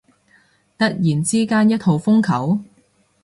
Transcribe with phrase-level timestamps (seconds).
[0.79, 2.59] 突然之間一號風球？